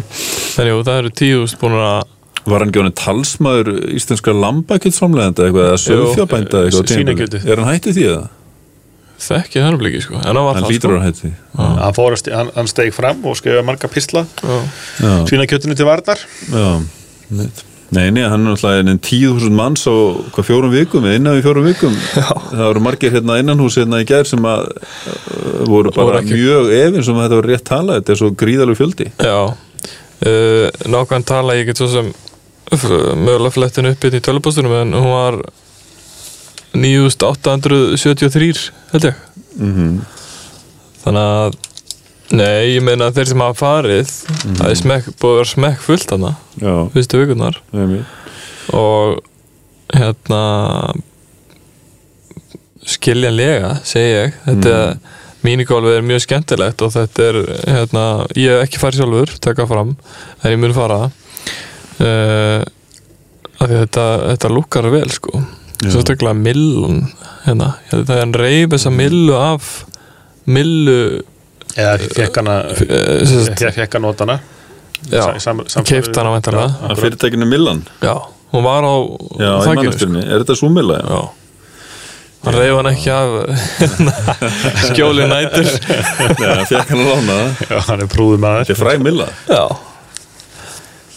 [0.57, 2.01] Þannig, jú, það eru tíðust búin að
[2.43, 7.41] Var hann ekki honum talsmaður íslenska lambakjötsframlegenda eitthvað eða sögfjabænda eitthvað svínakjöti.
[7.47, 8.07] Er hann hættið því
[9.23, 9.43] eða?
[9.43, 10.15] þekki það bliki, sko.
[10.21, 11.03] En hann var Hann það, lítur sko.
[11.07, 14.27] hættið því hann, hann, hann steig fram og skrifa marga pistla.
[14.43, 14.57] Já.
[15.01, 16.19] Já, svínakjötinu til varnar.
[16.53, 16.67] Já
[17.93, 19.93] Nei, Nei, hann er náttúrulega enn 10.000 manns á
[20.33, 21.93] hvað fjórum vikum, innan við fjórum vikum.
[22.17, 22.25] Já.
[22.49, 26.71] það voru margir hérna innanhús hérna í gær sem að uh, voru bara ekki- mjög
[26.73, 27.99] efins um að þetta var rétt talað.
[28.01, 29.11] Þetta er svo gríðalug fjöldi.
[29.21, 29.37] Já,
[30.25, 32.09] uh, nákvæm tala ég get svo sem
[32.73, 35.43] f- mögulega flettin upp hérna í tölupóstunum en hún var
[36.73, 39.23] 9873 held ég.
[39.59, 40.03] Mm
[41.03, 41.57] þannig að
[42.33, 44.13] nei, ég meina þeir sem hafa farið
[44.57, 46.35] það er smekk, búið að vera smekk fullt hana
[46.95, 47.59] fyrstu mér
[48.79, 49.19] og
[49.93, 50.43] hérna
[52.89, 55.11] skiljanlega segi ég þetta mm.
[55.47, 58.05] mínigólfi er mjög skemmtilegt og þetta er hérna,
[58.39, 59.97] ég hef ekki farið sjálfur taka fram,
[60.43, 61.11] en ég mun fara.
[62.03, 62.63] Uh,
[63.59, 65.43] af því að þetta, þetta lukkar vel sko.
[65.83, 67.03] Sérstaklega millun
[67.47, 69.71] hérna, það er hann reyf þessa millu af
[70.47, 70.97] millu
[71.77, 72.09] eða eh,
[73.77, 74.41] fekk hann notana.
[75.11, 75.25] Já,
[75.83, 76.69] keipt hana væntanlega.
[76.87, 77.81] Að fyrirtækinu Millan?
[78.05, 78.15] Já,
[78.53, 78.95] hún var á
[79.41, 81.01] Já, í mannasturni, er þetta svo Milla?
[81.03, 81.17] Já.
[81.17, 81.23] Já.
[82.43, 83.35] Hann reyf hann ekki af
[84.91, 85.69] skjóli nætur.
[86.39, 87.65] Nei, hann fekk hann að lána það.
[87.71, 88.63] Já, hann er prúður maður.
[88.67, 89.29] Þetta er fræg Milla.
[89.51, 89.65] Já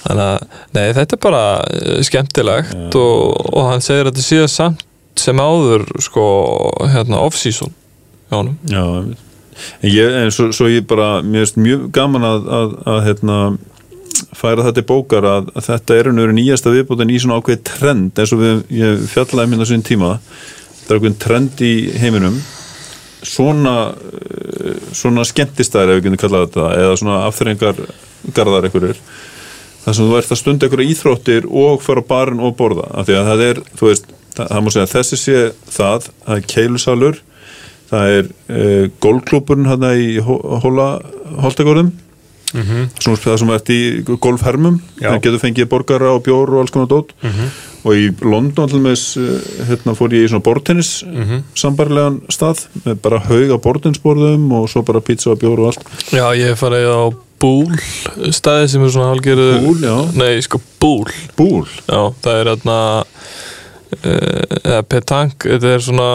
[0.05, 4.41] Þannig að, nei, þetta er bara eh, skemmtilegt og, og hann segir að þetta sé
[4.53, 4.83] samt
[5.19, 6.25] sem áður sko,
[6.91, 7.71] hérna, off-season
[8.29, 8.57] hjá honum.
[8.69, 8.83] Já,
[9.87, 13.37] ég, en svo, svo ég bara mér finnst mjög gaman að, að, að hérna,
[14.35, 18.21] færa þetta í bókar að, að þetta er ennur nýjasta viðbútin í svona ákveð trend
[18.21, 20.15] eins og við, ég fjallaði minna sín tíma.
[20.81, 22.41] Þetta er ákveðin trend í heiminum.
[23.25, 28.99] Svona uh, svona skemmtistæðir ef við getum kallað þetta eða svona afþrengargarðar einhverjir
[29.85, 32.89] þar sem þú ert að stunda einhverja íþróttir og fara á barinn og borða.
[32.91, 35.37] Af því að það er, þú veist, það, það má segja að þessi sé
[35.77, 37.21] það, það er keilusalur
[37.89, 40.89] það er uh, gólklúburinn hann í hóla
[41.43, 41.93] holtegórðum
[42.55, 43.79] svona það sem ert í
[44.23, 47.11] golfhermum það getur fengið borgara og bjór og alls konar dót.
[47.85, 49.01] Og í London til með
[49.67, 50.93] hérna fór ég í svona bortennis
[51.57, 55.85] sambarlegan stað með bara haug á bortensborðum og svo bara pizza og bjór og allt.
[56.15, 57.01] Já, ég farið á
[57.41, 57.75] Búl
[58.33, 59.95] staði sem er svona hálfgerðu Búl, já.
[60.17, 61.11] Nei, sko Búl.
[61.37, 61.65] Búl?
[61.89, 62.77] Já, það er hérna
[64.05, 66.09] eða petank, þetta er svona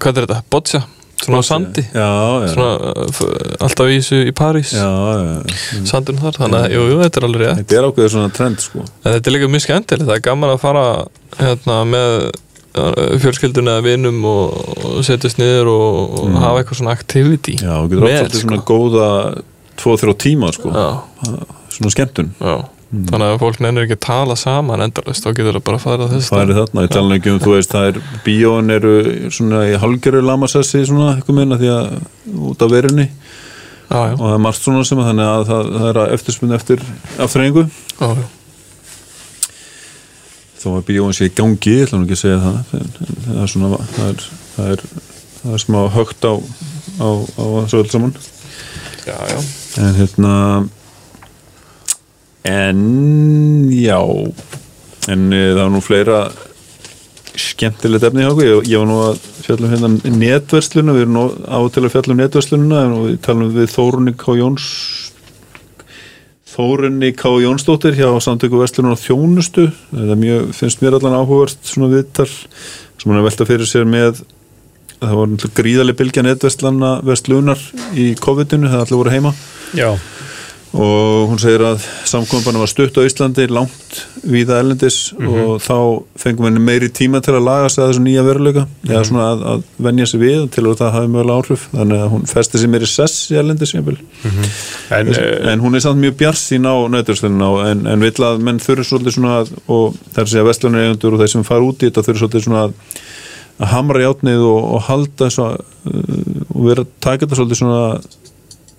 [0.00, 0.82] hvað er þetta, boccia?
[1.20, 1.82] Svona á sandi.
[1.92, 2.06] Já,
[2.40, 4.70] já, svona f- alltaf í þessu í París.
[4.72, 5.82] Já, já.
[5.90, 7.58] sandurinn þar, þannig að jú, jú, þetta er alveg rétt.
[7.60, 8.84] Þetta er ákveður svona trend sko.
[9.04, 10.84] En þetta er líka mjög skemmtilegt, það er gaman að fara
[11.42, 14.56] hérna með uh, fjölskyldun eða vinum og,
[15.04, 19.10] setjast niður og, og hafa eitthvað svona activity Já, þú getur átt svolítið svona góða
[19.80, 20.74] tvo-þrjá tíma sko.
[21.74, 22.34] Svona skemmtun.
[22.40, 22.54] Já.
[22.90, 26.06] Þannig að fólk nennir ekki að tala saman endalist þá getur það bara að fara
[26.10, 28.94] þess Það er þarna, ég tala ekki um, þú veist, það er bíón eru
[29.30, 31.86] svona í halgjöru lamasessi svona, eitthvað minna því að
[32.50, 33.06] út af verunni.
[33.06, 36.58] Já, já, og það er margt svona sem að þannig að það, það er eftirspunni
[36.58, 36.84] eftir
[37.28, 37.64] afþreyingu.
[38.00, 38.10] Já,
[40.64, 43.24] þó að bíón sé í gangi, ég ætla nú ekki að segja það en, en
[43.28, 44.86] það er svona það er, það er,
[45.38, 48.14] það er smá högt á á, á þessu öll saman.
[49.06, 49.40] Já, já.
[49.78, 50.34] En hérna
[52.42, 52.78] en
[53.70, 54.00] já
[55.08, 56.20] en e, það var nú fleira
[57.40, 61.58] skemmtilegt efni hjá okkur ég, var nú að fjallum hérna netversluna, við erum nú á
[61.72, 64.36] til að fjallum netverslununa en við talum við Þórunni K.
[64.40, 64.66] Jóns
[66.50, 67.30] Þórunni K.
[67.44, 73.06] Jónsdóttir hjá samtöku verslunar og þjónustu það mjög, finnst mér allan áhugavert svona viðtal sem
[73.06, 74.24] hún er velta fyrir sér með
[75.00, 77.62] það var gríðarlega bylgja netverslana verslunar
[77.96, 79.34] í COVID-inu, það allir voru heima
[79.76, 79.94] Já,
[80.70, 85.76] og hún segir að samkominbanna var stutt á Íslandi langt víða erlendis og þá
[86.22, 88.64] fengum henni meiri tíma til að laga sig að þessu nýja veruleika.
[88.86, 91.66] Eða svona að, að venja sig við til að það hafi mögulega áhrif.
[91.74, 93.96] Þannig að hún festi sig meiri sess í erlendis jafnvel.
[94.94, 98.38] en, eh, en hún er samt mjög bjart sín á nætturslunina en, en vill að
[98.46, 101.90] menn þurfi svolítið svona að, og er að eigendur og þeir sem fara út í
[101.90, 102.78] þetta þurfi svolítið svona að,
[103.58, 105.58] að hamra játnið og, og halda þess að
[105.90, 107.82] uh, og vera að taka þetta svolítið svona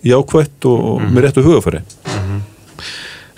[0.07, 1.81] jákvætt og, og með réttu hugafæri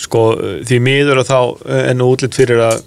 [0.03, 0.21] sko
[0.67, 1.37] því miður að þá
[1.79, 2.81] er nú útlitt fyrir að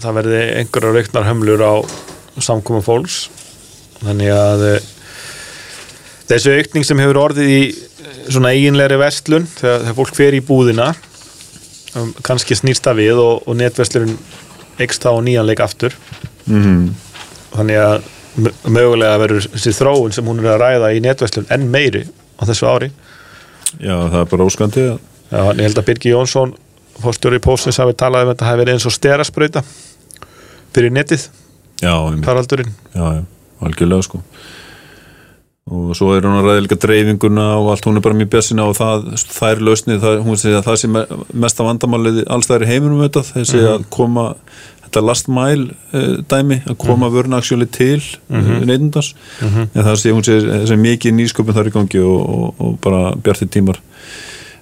[0.00, 1.74] það verði einhverjar reiknar hömlur á
[2.40, 3.18] samkomum fólks.
[4.00, 4.86] Þannig að eh,
[6.30, 10.40] þessu aukning sem hefur orðið í eh, svona eiginlegri vestlun þegar, þegar fólk fer í
[10.46, 10.88] búðina
[12.00, 14.16] um, kannski snýst það við og, og netverslun
[14.80, 15.96] eikst þá nýjanleik aftur.
[16.46, 16.90] Mm
[17.50, 18.04] þannig að
[18.38, 22.04] mö- mögulega verður þessi þróun sem hún er að ræða í netverslun enn meiri
[22.40, 22.90] á þessu ári.
[23.78, 24.86] Já, það er bara óskandi.
[25.30, 26.54] Já, ég held að Birgi Jónsson
[27.00, 29.62] fórstjóri í Póstins hafi talað um að þetta hafi verið eins og sterasprauta
[30.74, 31.28] fyrir netið,
[31.80, 31.94] Já,
[32.26, 32.72] faraldurinn.
[32.92, 33.22] Já, já,
[33.64, 34.18] algjörlega sko.
[35.70, 38.64] Og svo er hún að ræða líka dreifinguna og allt, hún er bara mjög bjössina
[38.66, 42.48] og það, það er lausnið, það, hún segir að það sé me- mesta vandamálið alls
[42.50, 44.24] það er heiminum þetta, þessi að koma
[44.90, 48.66] þetta last mile uh, dæmi að koma mm vörna aksjóli til mm -hmm.
[48.66, 53.14] neytundars, en það sé segir þessi mikið nýsköpun þar í gangi og, og, og bara
[53.16, 53.78] bjartir tímar.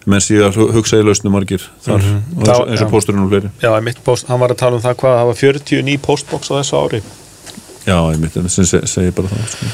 [0.06, 2.04] Menn sé að hu- hugsa í lausnum margir þar,
[2.36, 3.50] og eins, og pósturinn og fleiri.
[3.62, 6.50] Já, mitt post, hann var að tala um það hvað það var 40 ný postbox
[6.50, 7.02] á þessu ári.
[7.86, 9.66] Já, ég mitt, sem seg, segi bara það sko.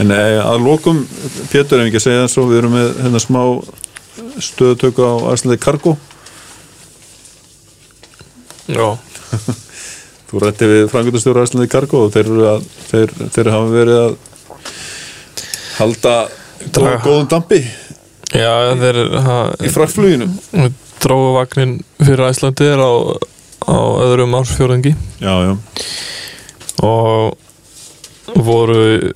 [0.00, 1.06] En e, að lokum
[1.52, 3.42] Pétur, ef ekki að segja það svo við erum með hérna smá
[4.38, 5.96] stöðutöku á Æslandi Cargo.
[8.68, 8.98] Já,
[10.32, 14.14] Þú rætti við frangöndastjóra Æslandi Cargo og þeir, að, þeir, þeir hafa verið að
[15.76, 16.14] halda
[16.72, 17.58] góð, góðum dampi
[18.32, 19.00] já þeir
[19.60, 20.30] í frakfluginu
[21.02, 22.92] dróðu vagnin fyrir Æslandi er á,
[23.68, 25.52] á öðrum ársfjörðingi Já, já,
[26.80, 29.12] og voru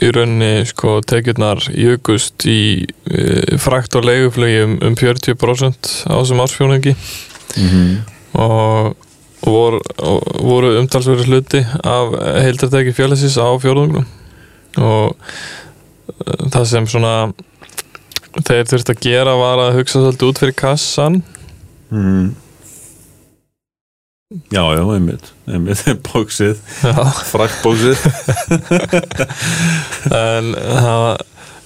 [0.00, 6.46] í rauninni sko tekjurnar jökust í e, frakt og leiguflugi um, um 40% á þessum
[6.46, 6.94] ársfjörðingi
[8.38, 9.09] og, og
[9.44, 14.06] voru, og voru umtalsverið hluti af heildartæki fjölesis á fjörðungnum
[14.80, 17.14] og e, það sem svona
[18.46, 21.20] þeir þurft að gera var að hugsa svolítið út fyrir kassan
[21.90, 22.30] mm.
[24.54, 26.60] Já, já, einmitt einmitt, bóksið,
[27.32, 28.04] fraktbóksið
[30.24, 31.06] en það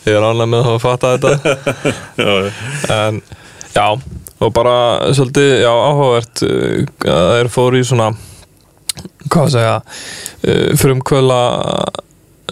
[0.04, 2.34] ég er ánlega með að hafa fattað þetta.
[3.04, 3.20] En
[3.74, 3.88] já.
[4.42, 8.10] Og bara svolítið já, áhugavert uh, að þeir fóru í svona
[9.30, 11.40] hvað að segja uh, frumkvöla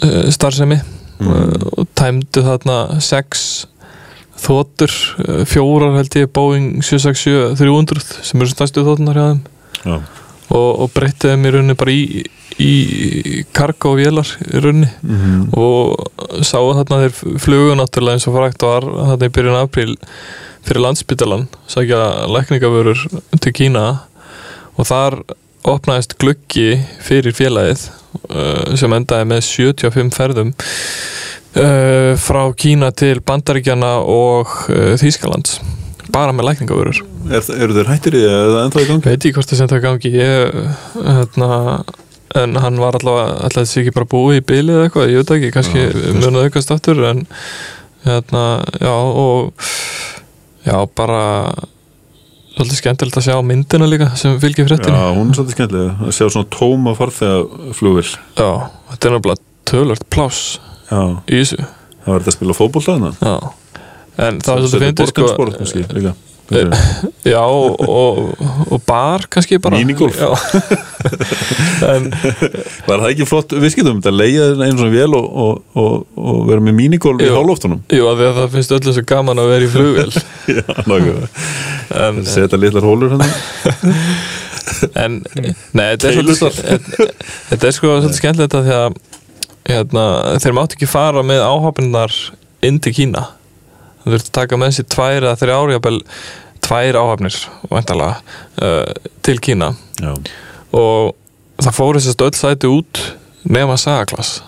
[0.02, 0.80] uh, starfsemi.
[1.22, 3.66] Uh, og tæmdu þarna sex
[4.42, 4.90] þóttur,
[5.46, 9.42] fjórar held ég Boeing 767-300 sem eru stærstu þóttunar hjá þeim.
[9.82, 12.24] Já, og, og breytti þeim í rauninni bara í,
[12.58, 12.72] í
[13.54, 14.90] kargo vélar í rauninni.
[15.06, 15.44] Mhm.
[15.54, 19.94] og sáu þarna þeir flugu náttúrulega eins og frækt var þarna í byrjun apríl
[20.62, 22.98] fyrir landsbytalan sækja lækningavörur
[23.40, 23.86] til Kína
[24.78, 25.18] og þar
[25.68, 27.86] opnaðist gluggi fyrir félagið
[28.30, 35.60] uh, sem endaði með 75 ferðum uh, frá Kína til Bandaríkjana og uh, Þýskalands
[36.12, 36.98] bara með lækningavörur.
[37.32, 38.32] Er, eru þeir hættir í því?
[38.36, 39.08] Eða ennþá í gangi?
[39.08, 40.10] veit ég hvort það sem það gangi.
[40.18, 40.56] Ég,
[41.06, 41.50] hérna,
[42.42, 45.32] en hann var allavega alltaf þessi ekki bara búið í bylið eða eitthvað, ég veit
[45.36, 45.86] ekki, kannski
[46.18, 47.24] munið aukast aftur en
[48.04, 48.44] hérna,
[48.82, 49.70] já og
[50.66, 51.22] já, bara
[52.52, 54.98] svolítið skemmtilegt að sjá myndina líka sem fylgir fréttinni.
[54.98, 58.50] Já, hún er svolítið skemmtilega að sjá svona tóma farþegaflugvill já,
[58.92, 60.58] þetta er náttúrulega tölvört pláss
[60.92, 61.56] Já, í þessu.
[62.02, 63.36] Það var þetta að spila fótbolta þarna já.
[64.26, 66.14] en það var svolítið fyndið sko, Borgansport kannski líka
[67.32, 69.78] já, og, og, og bar kannski bara.
[69.78, 70.18] Minigolf.
[70.18, 70.30] Já.
[71.92, 74.02] en Var það ekki flott viðskiptum?
[74.02, 78.52] Þetta leiða svona vél og, og, og, og vera með mínigolf í hálóftunum að það
[78.56, 79.72] finnst öllum svo gaman að vera í
[80.58, 81.32] Já, nákvæmlega.
[82.02, 83.26] En, Seta litlar hólur hann
[84.98, 85.18] en
[85.74, 87.10] nei, þetta er, svolítið,
[87.50, 88.96] þetta er sko svolítið skemmtilegt að því að
[89.68, 90.04] hérna,
[90.42, 92.16] þeir mátt ekki fara með áhafninnar
[92.66, 93.26] inn til Kína.
[94.02, 95.76] Það þurfti að taka með sér tvær eða þrjá ári
[96.62, 97.36] tvær áhafnir
[97.72, 98.86] uh,
[99.22, 99.72] til Kína.
[100.00, 100.14] Já,
[100.72, 101.12] og
[101.62, 103.02] það fór þessast öll sæti út
[103.42, 104.40] nema sagaklas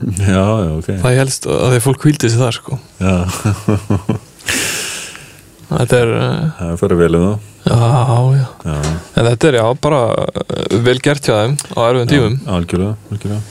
[0.00, 0.88] já, já, ok.
[1.02, 2.78] Það helst að því að fólk hvíldi sig þar sko.
[3.00, 3.14] Já,
[5.70, 7.76] þetta er, uh, það fyrir vel um það já,
[8.40, 8.46] já.
[8.64, 8.76] Já,
[9.20, 12.36] en þetta er já, bara uh, vel gert hjá þeim á erfiðum tímum.
[12.56, 13.42] algjörlega, algjörlega.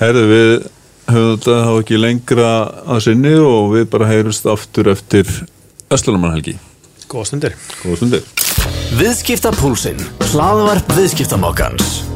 [0.00, 0.52] Herðu, við
[1.14, 2.52] höfum þetta þá ekki lengra
[2.96, 5.28] að sinni og við bara heyrust aftur eftir
[5.92, 6.56] Öslunumarhelgi
[7.14, 7.54] Góða stundir.
[7.84, 8.24] Góða stundir.
[8.98, 12.13] Viðskiptapúlsinn, hlaðvarp viðskiptamokkans